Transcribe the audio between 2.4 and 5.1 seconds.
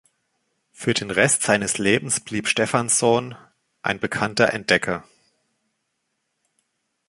Stefansson ein bekannter Entdecker.